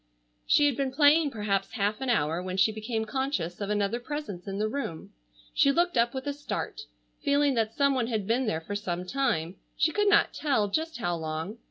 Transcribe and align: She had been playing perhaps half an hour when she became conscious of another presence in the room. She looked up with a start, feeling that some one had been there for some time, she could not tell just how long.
She 0.47 0.65
had 0.65 0.75
been 0.75 0.91
playing 0.91 1.29
perhaps 1.29 1.73
half 1.73 2.01
an 2.01 2.09
hour 2.09 2.41
when 2.41 2.57
she 2.57 2.71
became 2.71 3.05
conscious 3.05 3.61
of 3.61 3.69
another 3.69 3.99
presence 3.99 4.47
in 4.47 4.57
the 4.57 4.67
room. 4.67 5.13
She 5.53 5.71
looked 5.71 5.95
up 5.95 6.11
with 6.15 6.25
a 6.25 6.33
start, 6.33 6.81
feeling 7.21 7.53
that 7.53 7.75
some 7.75 7.93
one 7.93 8.07
had 8.07 8.25
been 8.25 8.47
there 8.47 8.61
for 8.61 8.75
some 8.75 9.05
time, 9.05 9.57
she 9.77 9.91
could 9.91 10.09
not 10.09 10.33
tell 10.33 10.69
just 10.69 10.97
how 10.97 11.15
long. 11.17 11.59